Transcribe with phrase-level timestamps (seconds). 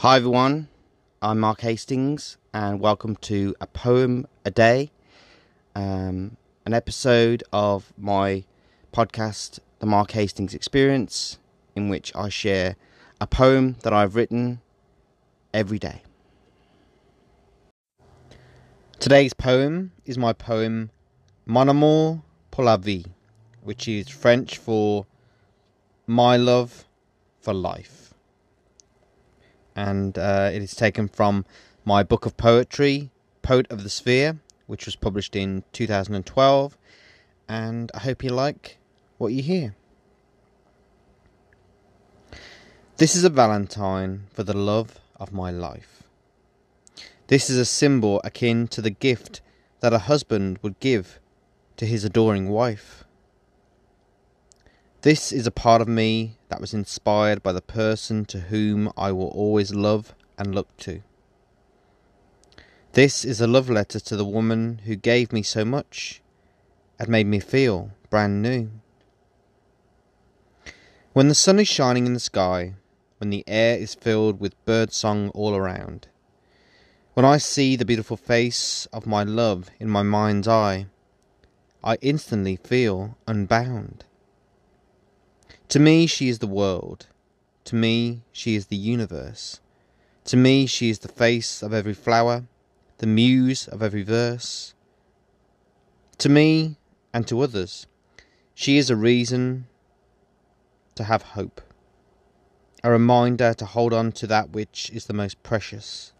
[0.00, 0.68] Hi everyone,
[1.22, 4.90] I'm Mark Hastings, and welcome to A Poem a Day,
[5.74, 6.36] um,
[6.66, 8.44] an episode of my
[8.92, 11.38] podcast, The Mark Hastings Experience,
[11.74, 12.76] in which I share
[13.22, 14.60] a poem that I've written
[15.54, 16.02] every day.
[18.98, 20.90] Today's poem is my poem
[21.46, 23.06] Mon amour pour la vie,
[23.62, 25.06] which is French for
[26.06, 26.84] My Love
[27.40, 28.05] for Life
[29.76, 31.44] and uh, it is taken from
[31.84, 33.10] my book of poetry,
[33.42, 36.76] Poet of the Sphere, which was published in 2012.
[37.48, 38.78] And I hope you like
[39.18, 39.76] what you hear.
[42.96, 46.02] This is a valentine for the love of my life.
[47.28, 49.42] This is a symbol akin to the gift
[49.80, 51.20] that a husband would give
[51.76, 53.04] to his adoring wife.
[55.02, 59.12] This is a part of me that was inspired by the person to whom I
[59.12, 61.02] will always love and look to.
[62.92, 66.22] This is a love letter to the woman who gave me so much
[66.98, 68.70] and made me feel brand new.
[71.12, 72.74] When the sun is shining in the sky,
[73.18, 76.08] when the air is filled with bird song all around,
[77.14, 80.86] when I see the beautiful face of my love in my mind's eye,
[81.84, 84.04] I instantly feel unbound.
[85.68, 87.06] To me, she is the world.
[87.64, 89.60] To me, she is the universe.
[90.26, 92.44] To me, she is the face of every flower,
[92.98, 94.74] the muse of every verse.
[96.18, 96.76] To me,
[97.12, 97.86] and to others,
[98.54, 99.66] she is a reason
[100.94, 101.60] to have hope,
[102.84, 106.12] a reminder to hold on to that which is the most precious.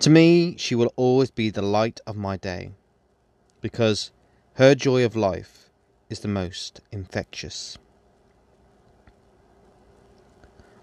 [0.00, 2.72] To me, she will always be the light of my day,
[3.60, 4.10] because
[4.54, 5.67] her joy of life
[6.10, 7.78] is the most infectious.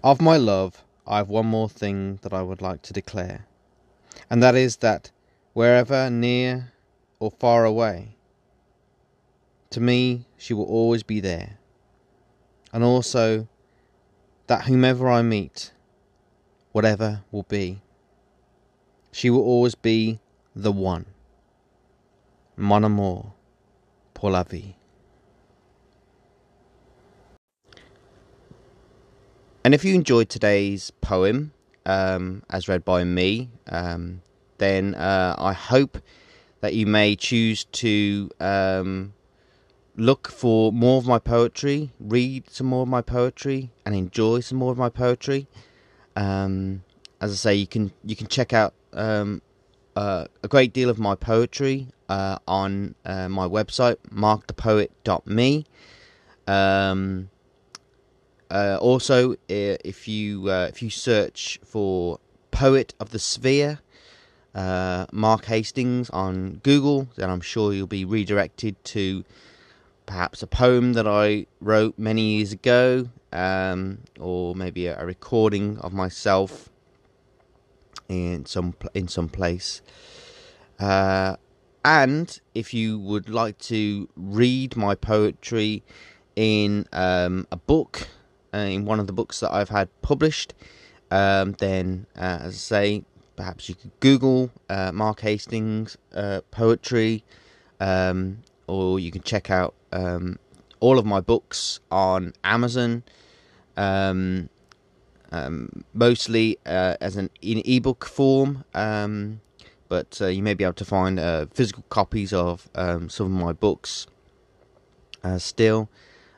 [0.02, 3.46] Of my love, I have one more thing that I would like to declare,
[4.30, 5.10] and that is that
[5.52, 6.72] wherever near
[7.18, 8.16] or far away,
[9.70, 11.58] to me she will always be there,
[12.72, 13.48] and also
[14.46, 15.72] that whomever I meet,
[16.72, 17.80] whatever will be,
[19.10, 20.20] she will always be
[20.54, 21.06] the one.
[22.56, 23.32] Mon amour
[24.14, 24.76] pour la vie.
[29.66, 31.52] And if you enjoyed today's poem,
[31.84, 34.22] um, as read by me, um,
[34.58, 35.98] then uh, I hope
[36.60, 39.12] that you may choose to um,
[39.96, 44.56] look for more of my poetry, read some more of my poetry, and enjoy some
[44.56, 45.48] more of my poetry.
[46.14, 46.84] Um,
[47.20, 49.42] as I say, you can you can check out um,
[49.96, 55.66] uh, a great deal of my poetry uh, on uh, my website, markthepoet.me.
[56.46, 57.30] Um,
[58.50, 62.20] uh, also, if you uh, if you search for
[62.50, 63.80] "Poet of the Sphere,"
[64.54, 69.24] uh, Mark Hastings on Google, then I'm sure you'll be redirected to
[70.06, 75.78] perhaps a poem that I wrote many years ago, um, or maybe a, a, recording
[75.78, 76.70] of myself
[78.08, 79.82] in some in some place.
[80.78, 81.36] Uh,
[81.84, 85.82] and if you would like to read my poetry
[86.34, 88.08] in um, a book
[88.52, 90.54] in one of the books that I've had published,
[91.10, 93.04] um, then, uh, as I say,
[93.36, 97.24] perhaps you could Google uh, Mark Hastings uh, poetry,
[97.80, 100.38] um, or you can check out um,
[100.80, 103.02] all of my books on Amazon.
[103.76, 104.48] Um,
[105.32, 109.40] um, mostly uh, as an in ebook form, um,
[109.88, 111.20] but uh, you may be able to find
[111.52, 114.06] physical copies of some of my books
[115.38, 115.88] still.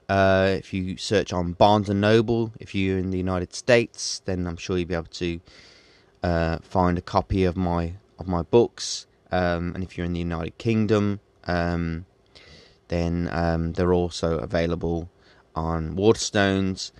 [0.08, 4.46] Uh, if you search on Barnes and Noble, if you're in the United States, then
[4.46, 5.40] I'm sure you'll be able to
[6.22, 9.06] uh, find a copy of my of my books.
[9.30, 12.06] Um, and if you're in the United Kingdom, um,
[12.88, 15.10] then um, they're also available
[15.54, 16.92] on Waterstones,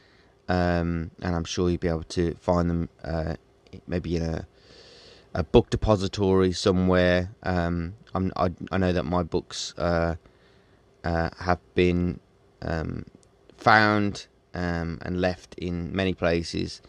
[0.49, 3.35] um, and I'm sure you'll be able to find them uh,
[3.87, 4.47] maybe in a
[5.35, 7.31] a book depository somewhere.
[7.43, 10.17] Um, I, I know that my books uh,
[11.05, 12.21] uh, have been
[12.63, 13.05] um,
[13.57, 16.81] found um, and left in many places,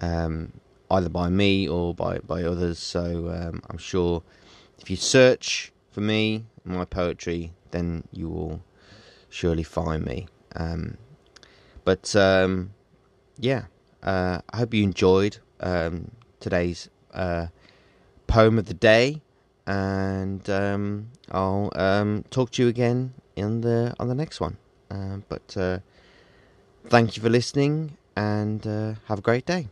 [0.00, 0.52] um,
[0.90, 2.78] either by me or by, by others.
[2.78, 4.22] So um, I'm sure
[4.78, 8.62] if you search for me, my poetry, then you will
[9.28, 10.28] surely find me.
[10.56, 10.96] Um,
[11.84, 12.14] but
[13.38, 13.64] yeah,
[14.02, 15.38] uh, I hope you enjoyed
[16.40, 17.46] today's uh,
[18.26, 19.22] poem of the day
[19.66, 24.56] and um, I'll um, talk to you again in the on the next one.
[24.90, 25.78] Um, but uh,
[26.88, 29.68] thank you for listening and uh, have a great day.